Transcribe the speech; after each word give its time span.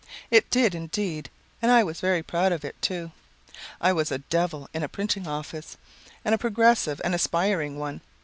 It 0.31 0.49
did, 0.49 0.73
indeed, 0.73 1.29
and 1.61 1.69
I 1.71 1.83
was 1.83 1.99
very 1.99 2.23
proud 2.23 2.51
of 2.51 2.65
it, 2.65 2.75
too. 2.81 3.11
I 3.79 3.93
was 3.93 4.11
a 4.11 4.17
'devil' 4.17 4.67
in 4.73 4.81
a 4.81 4.89
printing 4.89 5.27
office, 5.27 5.77
and 6.25 6.33
a 6.33 6.39
progressive 6.39 6.99
and 7.03 7.13
aspiring 7.13 7.77
one. 7.77 8.01